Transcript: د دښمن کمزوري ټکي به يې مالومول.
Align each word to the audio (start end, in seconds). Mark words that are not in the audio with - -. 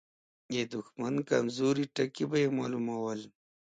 د 0.51 0.55
دښمن 0.73 1.15
کمزوري 1.29 1.85
ټکي 1.95 2.25
به 2.29 2.37
يې 2.43 2.49
مالومول. 2.57 3.21